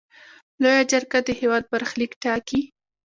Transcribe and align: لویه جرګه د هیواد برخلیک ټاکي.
لویه 0.61 0.83
جرګه 0.91 1.19
د 1.23 1.29
هیواد 1.39 1.63
برخلیک 1.73 2.11
ټاکي. 2.23 2.61